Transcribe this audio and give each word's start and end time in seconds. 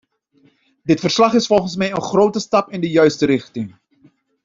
Dit 0.83 0.99
verslag 0.99 1.33
is 1.33 1.45
volgens 1.47 1.75
mij 1.75 1.91
een 1.91 2.01
grote 2.01 2.39
stap 2.39 2.69
in 2.69 2.81
de 2.81 2.89
juiste 2.89 3.25
richting. 3.25 3.75